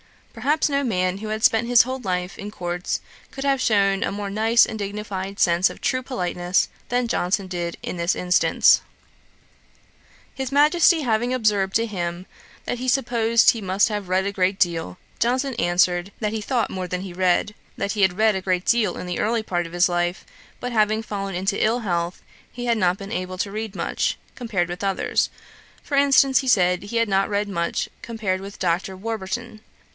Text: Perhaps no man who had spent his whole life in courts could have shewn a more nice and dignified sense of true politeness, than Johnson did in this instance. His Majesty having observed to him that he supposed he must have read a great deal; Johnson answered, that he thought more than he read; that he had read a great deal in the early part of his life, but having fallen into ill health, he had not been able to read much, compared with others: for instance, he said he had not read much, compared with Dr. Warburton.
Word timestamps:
Perhaps 0.33 0.67
no 0.69 0.83
man 0.83 1.17
who 1.17 1.27
had 1.27 1.43
spent 1.43 1.67
his 1.67 1.81
whole 1.83 1.99
life 1.99 2.39
in 2.39 2.49
courts 2.51 3.01
could 3.29 3.43
have 3.43 3.61
shewn 3.61 4.01
a 4.01 4.13
more 4.13 4.29
nice 4.29 4.65
and 4.65 4.79
dignified 4.79 5.39
sense 5.39 5.69
of 5.69 5.79
true 5.81 6.01
politeness, 6.01 6.69
than 6.89 7.07
Johnson 7.09 7.45
did 7.47 7.77
in 7.83 7.97
this 7.97 8.15
instance. 8.15 8.81
His 10.33 10.51
Majesty 10.51 11.01
having 11.01 11.33
observed 11.33 11.75
to 11.75 11.85
him 11.85 12.25
that 12.63 12.79
he 12.79 12.87
supposed 12.87 13.49
he 13.51 13.61
must 13.61 13.89
have 13.89 14.07
read 14.07 14.25
a 14.25 14.31
great 14.31 14.57
deal; 14.57 14.97
Johnson 15.19 15.53
answered, 15.55 16.13
that 16.19 16.33
he 16.33 16.41
thought 16.41 16.71
more 16.71 16.87
than 16.87 17.01
he 17.01 17.13
read; 17.13 17.53
that 17.77 17.91
he 17.91 18.01
had 18.01 18.17
read 18.17 18.33
a 18.35 18.41
great 18.41 18.65
deal 18.65 18.95
in 18.97 19.05
the 19.05 19.19
early 19.19 19.43
part 19.43 19.67
of 19.67 19.73
his 19.73 19.89
life, 19.89 20.25
but 20.59 20.71
having 20.71 21.03
fallen 21.03 21.35
into 21.35 21.63
ill 21.63 21.79
health, 21.81 22.23
he 22.51 22.65
had 22.65 22.77
not 22.77 22.97
been 22.97 23.11
able 23.11 23.37
to 23.37 23.51
read 23.51 23.75
much, 23.75 24.17
compared 24.33 24.69
with 24.69 24.83
others: 24.83 25.29
for 25.83 25.95
instance, 25.95 26.39
he 26.39 26.47
said 26.47 26.83
he 26.83 26.97
had 26.97 27.09
not 27.09 27.29
read 27.29 27.49
much, 27.49 27.89
compared 28.01 28.39
with 28.41 28.57
Dr. 28.57 28.95
Warburton. 28.95 29.59